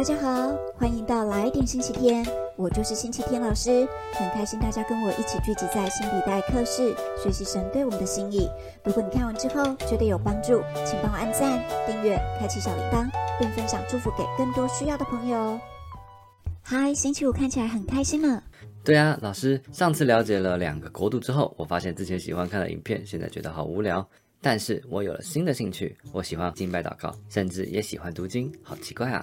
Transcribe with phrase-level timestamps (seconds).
[0.00, 2.26] 大家好，欢迎到来点星期天，
[2.56, 8.48] 我就是星期天老师，很开心大家跟我一起聚集在新笔袋课室，学习神对我们的心意。
[8.82, 13.06] 如果你看完之后觉得有帮助，请帮我按赞、订阅、开启小铃铛，
[13.38, 15.60] 并分享祝福给更多需要的朋友哦。
[16.62, 18.42] 嗨，星期五看起来很开心呢。
[18.82, 24.08] 对啊，老师，上次了解了两个国度之后，我发现之前喜欢看的影片，现在觉得好无聊。
[24.40, 29.22] 但是我有了新的兴趣，我喜欢敬拜祷告，甚至也喜欢读经，好奇怪啊！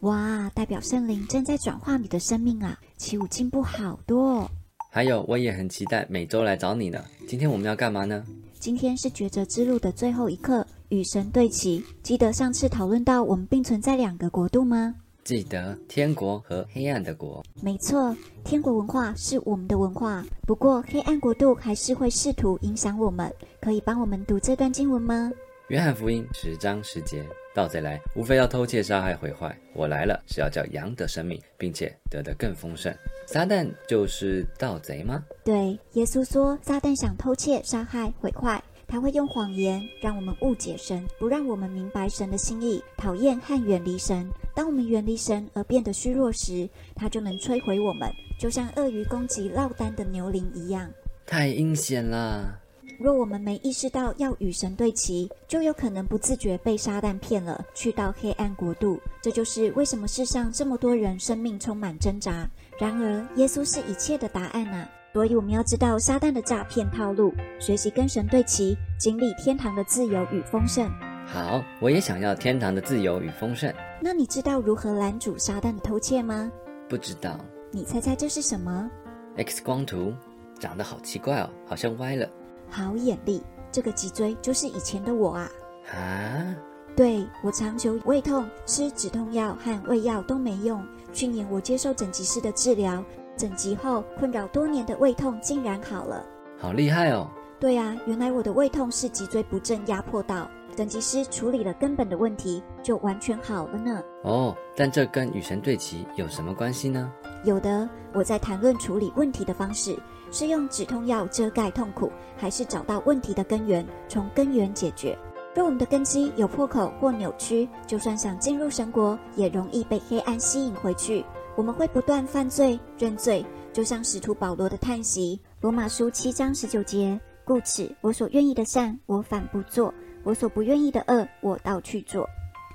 [0.00, 2.78] 哇，代表圣灵正在转化你的生命啊！
[2.96, 4.30] 起舞进步好多。
[4.30, 4.50] 哦。
[4.90, 7.04] 还有，我也很期待每周来找你呢。
[7.26, 8.24] 今天我们要干嘛呢？
[8.60, 11.84] 今天是抉择之路的最后一刻，与神对齐。
[12.02, 14.94] 记得上次讨论到我们并存在两个国度吗？
[15.24, 20.24] 记得天国和黑暗的国，没错，天国文化是我们的文化。
[20.46, 23.30] 不过黑暗国度还是会试图影响我们。
[23.60, 25.30] 可以帮我们读这段经文吗？
[25.68, 27.22] 约翰福音十章十节，
[27.54, 29.54] 盗贼来，无非要偷窃、杀害、毁坏。
[29.74, 32.90] 我来了，是要叫羊得生命，并且得的更丰盛。
[33.26, 35.22] 撒旦就是盗贼吗？
[35.44, 38.62] 对，耶稣说，撒旦想偷窃、杀害、毁坏。
[38.86, 44.26] 他会用谎言让我们误解神，不让我们明白神的心意，讨厌和远离神。
[44.54, 50.90] 当我们远离神而变得虚弱时，他就能摧毁我们，就像鳄鱼攻击落单的牛羚一样。
[51.26, 52.58] 太阴险了！
[52.98, 59.00] 若我们没意识到要与神对齐，就有可能不自觉被撒旦骗了，去到黑暗国度。
[59.22, 62.50] 这就是为什么世上这么多人生命充满挣扎。
[62.76, 64.90] 然而，耶稣是一切的答案啊！
[65.12, 70.90] 所以我们要知道撒旦的诈骗套路，学习跟神对齐，经历天堂的自由与丰盛。
[71.24, 73.72] 好，我也想要天堂的自由与丰盛。
[74.00, 76.50] 那你知道如何拦阻撒旦的偷窃吗？
[76.88, 77.38] 不知道。
[77.70, 78.90] 你猜猜这是什么
[79.36, 80.12] ？X 光图，
[80.58, 82.28] 长得好奇怪哦，好像歪了。
[82.70, 85.50] 好眼力，这个脊椎就是以前的我啊。
[85.92, 86.56] 啊？
[86.96, 90.84] 对，我长久胃痛，吃止痛药和胃药都没用。
[91.12, 93.04] 去年我接受整脊师的治疗。
[93.36, 96.26] 整脊后，困扰多年的胃痛竟然好了，
[96.58, 97.30] 好厉害哦！
[97.60, 104.00] 对啊，原来我的胃痛是脊椎不正压迫到，整脊师处理了根本的问题，就完全好了呢。
[104.22, 107.12] 哦，但这跟与神对齐有什么关系呢？
[107.42, 109.98] 有的，我在谈论处理问题的方式，
[110.30, 115.18] 是用止痛药遮盖痛苦，还是找到问题的根源，从根源解决？
[115.52, 121.24] 若我们的根基有破口或扭曲，就算想进入神国，也容易被黑暗吸引回去。
[121.56, 125.40] 我们会不断犯罪、认罪，就像使徒保罗的叹息。
[125.60, 127.20] 罗马书七章十九节。
[127.44, 129.90] 故此，我所愿意的善，我反不做；
[130.28, 132.28] 我所不愿意的恶，我倒去做。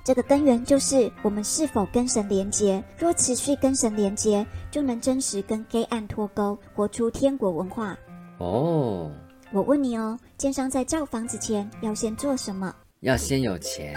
[0.04, 2.82] 这个根源就是我们是否跟神连结。
[2.98, 7.96] 若持续跟神连结，就能真实跟黑暗脱钩，活出天国文化。
[8.38, 9.08] 哦，
[9.52, 12.74] 我问你哦，建商在造房子前要先做什么？
[13.02, 13.94] 要先有钱，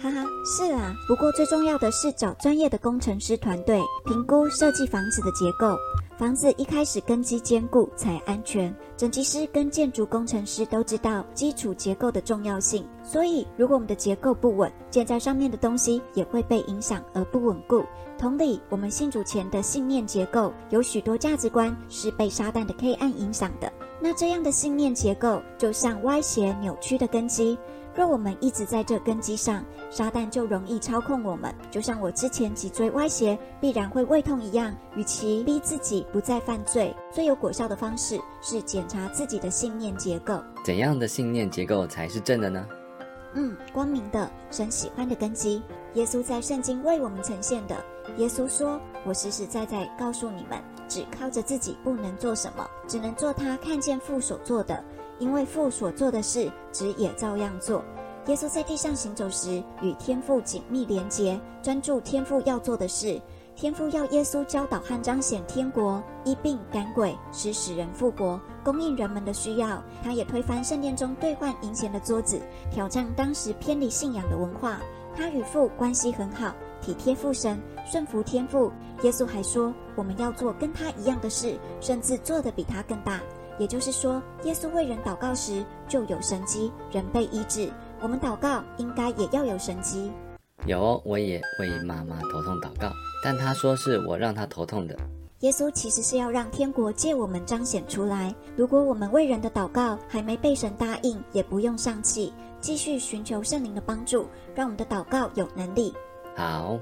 [0.00, 0.24] 哈哈，
[0.56, 0.94] 是啊。
[1.06, 5.76] 不过最重要的是找专业的工程师团队评估设计房子的结构。
[6.16, 8.74] 房子一开始根基坚固才安全。
[8.96, 17.84] 整机师跟建筑工程师都知道基础结构的重要性，所以如果我们的结构不稳，建在上面的东西也会被影响而不稳固。
[18.16, 23.70] 同理，我们信主前的信念结构有许多价值观是被撒旦的黑暗影响的。
[24.00, 27.58] 那这样的信念结构就像歪斜扭曲的根基。
[27.96, 34.74] 若我们一直在这根基上，撒旦就容易操控我们，就像我之前脊椎歪斜必然会胃痛一样。
[34.96, 40.42] 与其逼自己不再犯罪，最有果效的方式是检查自己的信念结构。
[40.64, 42.66] 怎样的信念结构才是正的呢？
[43.34, 45.62] 嗯，光明的，神喜欢的根基。
[45.94, 47.76] 耶稣在圣经为我们呈现的。
[48.16, 54.82] 耶稣说：“我实实在在告诉你们，只靠着自己不能做什么，只能做他看见父所做的。”
[55.24, 57.82] 因为父所做的事，子也照样做。
[58.26, 63.18] 耶稣在地上行走时，与天父紧密连结，专注天父要做的事。
[63.56, 69.82] 天父要耶稣教导和彰显天国，医病赶鬼，使死人复活，供应人们的需要。
[70.02, 72.38] 他也推翻圣殿中兑换银钱的桌子，
[72.70, 74.78] 挑战当时偏离信仰的文化。
[75.16, 77.58] 他与父关系很好，体贴父神，
[77.90, 78.70] 顺服天父。
[79.02, 83.20] 耶稣还说，我们要做跟他一样的事，甚至做得比他更大。
[83.58, 87.70] 也就是说，耶稣为人祷告时就有神迹，人被医治。
[88.00, 90.10] 我们祷告应该也要有神迹。
[90.66, 92.90] 有，我也为妈妈头痛祷告，
[93.22, 94.96] 但她说是我让她头痛的。
[95.40, 98.34] 耶稣其实是要让天国借我们彰显出来。
[98.56, 105.92] 如果我们为人的祷告还没被神答应，也不用丧气，继续寻求圣灵的帮助，让我们的祷告有能力。
[106.34, 106.78] 好，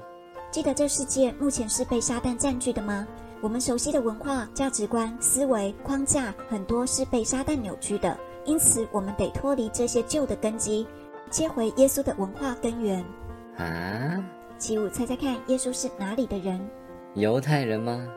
[0.49, 3.05] 记得这世界目前是被撒旦占据的吗？
[3.43, 8.17] 我们熟悉的文化、价值观、思维框架，很多是被撒旦扭曲的。
[8.45, 10.87] 因此，我们得脱离这些旧的根基，
[11.29, 13.03] 切回耶稣的文化根源。
[13.57, 14.23] 啊！
[14.57, 16.57] 七五，猜猜看，耶稣是哪里的人？
[17.15, 18.07] 犹太人吗？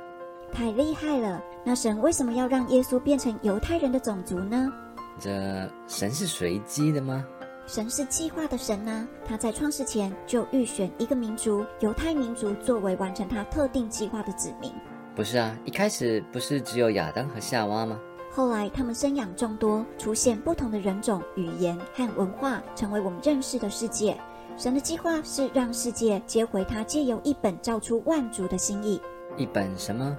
[0.53, 1.43] 太厉害了！
[1.65, 4.73] 那神为什么要让耶稣变成犹太人的种族呢？
[5.19, 7.25] 这神是随机的吗？
[7.67, 14.73] 神是计划的神呢，他在创世前就预选一个民族——犹太民族，作为完成他特定计划的子民。
[15.17, 17.99] 不是啊，一开始不是只有亚当和夏娃吗？
[18.31, 24.15] 后来他们生养众多，出现不同的人种、语言和文化，成为我们认识的世界。
[24.59, 29.01] 神的计划是让世界接回他借由一本造出万族的心意。
[29.39, 30.15] 一本什么？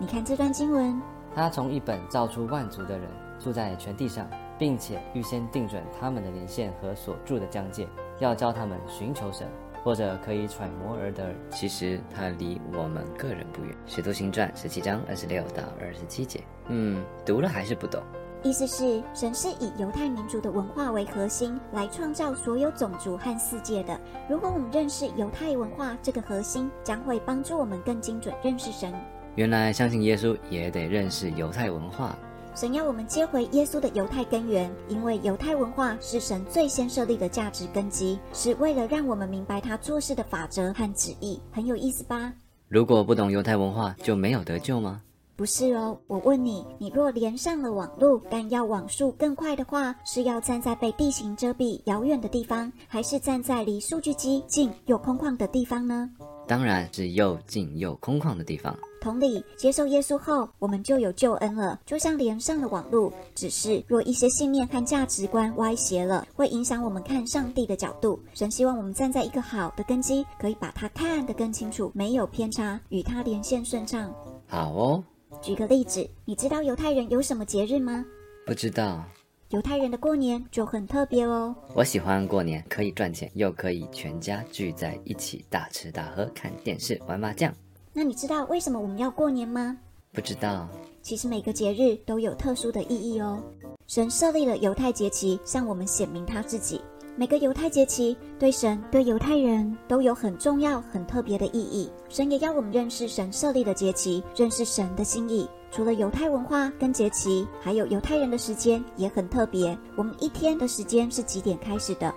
[0.00, 1.00] 你看这段经文，
[1.32, 3.08] 他从一本造出万族的人，
[3.38, 4.28] 住在全地上。
[4.58, 7.88] 并且预先定准他们的年限和所住的疆界，
[8.18, 9.48] 要教他们寻求神，
[9.82, 11.34] 或者可以揣摩而得。
[11.50, 13.74] 其实它离我们个人不远。
[13.86, 18.02] 使徒行传十七章二十六到二十七节，嗯，读了还是不懂。
[18.42, 24.00] 意思是神是以犹太民族的文化为核心来创造所有种族和世界的。
[24.30, 28.94] 如果我们认识犹太文化这个核心，将会帮助我们更精准认识神。
[29.34, 32.16] 原来相信耶稣也得认识犹太文化。
[32.54, 41.40] 神要我们接回耶稣的犹太根源，因为犹太文化是神最先设立的价值根基，是为了让我们明白他做事的法则和旨意。
[41.50, 42.32] 很有意思吧？
[42.68, 45.00] 如果不懂犹太文化，就没有得救吗？
[45.36, 45.98] 不是哦。
[46.06, 56.10] 我问你，你若连上了网络，但要网速更快的话，是要站在被地形遮蔽遥远的地方，还是站在离数据机近又空旷的地方呢？
[56.46, 58.76] 当然是又近又空旷的地方。
[59.00, 63.12] 同理，接受耶稣后，我们就有救恩了，就像连上了网路。
[63.34, 68.20] 只是若一些信念和价值观歪斜了，会影响我们看上帝的角度。
[68.34, 74.14] 神希望我们站在一个好的根基，可以把它看得更清楚，没有偏差，与它连线顺畅。
[74.46, 75.02] 好哦。
[75.40, 78.04] 举个例子，你知道犹太人有什么节日吗？
[78.44, 79.02] 不知道。
[79.50, 81.54] 犹太人的过年就很特别哦。
[81.74, 87.52] 我喜欢过年，可以赚钱，又可以全家聚在一起大吃大喝、看电视、玩麻将。
[87.92, 89.76] 那你知道为什么我们要过年吗？
[90.12, 90.68] 不知道。
[91.02, 93.42] 其实每个节日都有特殊的意义哦。
[93.86, 96.80] 神设立了犹太节期，向我们显明他自己。
[97.16, 101.90] 每个犹太节期对神、对犹太人都有很重要、很特别的意义。
[102.08, 105.48] 神也要我们认识神设立的节期，认识神的心意。
[105.70, 109.76] 除了犹太文化跟节期，还有犹太人的时间也很特别。
[109.96, 112.14] 我们一天的时间是几点开始的？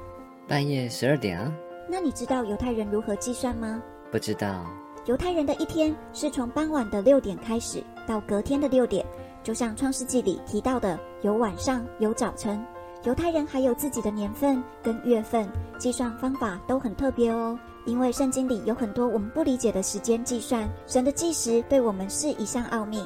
[0.48, 1.52] 半夜十二点啊。
[1.90, 3.82] 那你知道犹太人如何计算吗？
[4.12, 4.66] 不知道。
[5.06, 9.06] 犹太人的一天是从傍晚的六点开始，到隔天的六点，
[9.44, 12.66] 就像创世纪里提到的，有晚上，有早晨。
[13.04, 15.46] 犹太人还有自己的年份跟月份，
[15.78, 17.60] 计算方法都很特别哦。
[17.86, 23.06] 因为圣经里有很多我们不理解的时间计算，神的计时对我们是一项奥秘。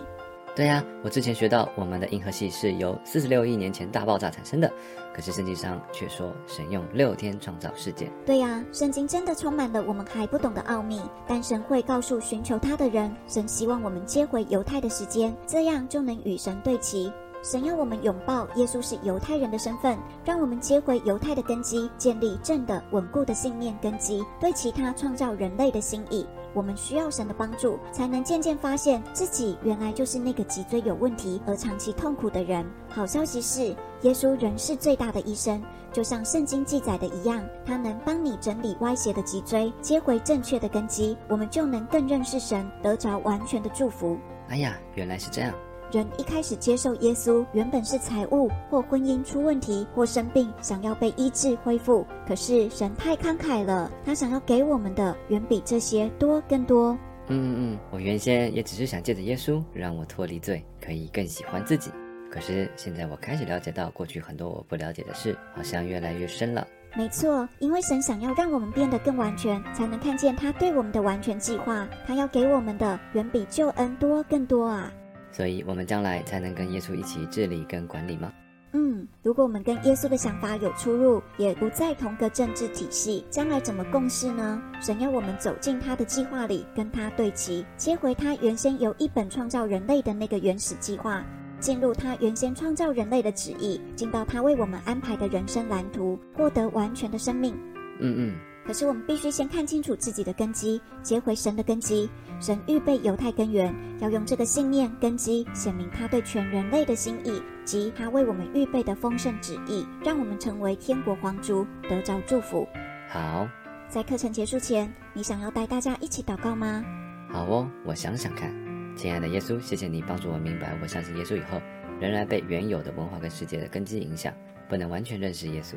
[0.57, 4.67] 对呀，我之前学到我们的银河系是由四十六亿年前大爆炸产生的，
[5.13, 8.11] 可是圣经上却说神用六天创造世界。
[8.25, 17.13] 对呀，圣经真的充满了我们还不懂的奥秘，但神会告诉寻求他的人，神希望我们接回犹太的时间，这样就能与神对齐。
[17.43, 19.95] 神要我们拥抱耶稣是犹太人的身份，
[20.25, 26.25] 让我们接回犹太的根基，建立正的稳固的信念根基，对其他创造人类的心意。
[26.57, 32.65] 我们需要神的帮助，才能渐渐发现自己原来就是那个脊椎有问题而长期痛苦的人。
[32.89, 35.61] 好消息是，耶稣仍是最大的医生，
[35.93, 44.17] 就像圣经记载的一样，他能帮你整理歪斜的脊椎，接回正确的根基，我们就能更认识神，得着完全的祝福。
[44.49, 45.53] 哎呀，原来是这样。
[45.91, 52.05] 人一开始接受耶稣，原本是财务或婚姻出问题或生病，想要被医治恢复。
[52.27, 56.91] 可是神太慷慨了，他想要给我们的远比这些多更多。
[57.29, 61.89] 嗯嗯嗯，我原先也只是想借着耶稣让我脱离罪，可以更喜欢自己。
[62.29, 66.67] 可是现在我开始了解到过去很多我不了解的事，好像越来越深了。
[66.95, 71.87] 没错，因为神想要让我们变得更完全，才能看见他对我们的完全计划。
[72.05, 74.91] 他要给我们的远比救恩多更多啊！
[75.37, 78.33] 所以，我们将来才能跟耶稣一起治理跟管理吗？
[78.73, 84.59] 嗯，如果我们跟耶稣的想法有出入，也不在同个政治体系，将来怎么共事呢？
[84.81, 91.23] 神要我们走进他的计划里，跟他对齐，接回他原先由一本创造人类的那个原始计划，
[91.59, 97.55] 进入他原先创造人类的旨意，进到他为我们安排的人生蓝图，获得完全的生命。
[97.99, 98.35] 嗯嗯。
[98.67, 102.09] 可是我们必须先看清楚自己的根基，接回神的根基。
[102.39, 112.67] 神预备犹太根源，要用这个信念根基显明他对全人类的心意及他为我们预备的丰盛旨意，让我们成为天国皇族，得着祝福。
[113.09, 113.47] 好，
[113.89, 116.83] 在课程结束前，你想要带大家一起祷告吗？
[117.31, 118.53] 好哦，我想想看。
[118.95, 121.59] 亲爱的耶稣，谢谢你帮助我明白，我相信耶稣以后，
[121.99, 124.33] 仍然被原有的文化跟世界的根基影响，
[124.69, 125.75] 不能完全认识耶稣。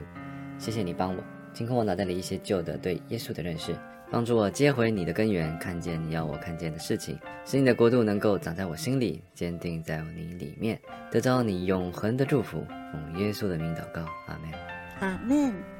[0.58, 1.22] 谢谢你帮我。
[1.52, 3.74] 清空我脑袋里一些旧的对耶稣的认识，
[4.10, 10.80] 帮助我接回你的根源，看见你要我看见的事情，使你的国度能够长在我心里，坚定在你里面，
[11.10, 12.64] 得到你永恒的祝福。
[12.92, 14.52] 奉耶稣的名祷告，阿门。
[15.00, 15.79] 阿门。